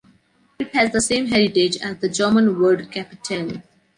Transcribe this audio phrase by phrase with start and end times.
[0.57, 3.61] It has the same heritage as the German word “Kapitell”.